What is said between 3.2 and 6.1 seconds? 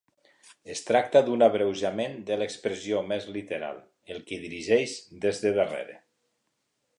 literal "el que dirigeix des de darrere".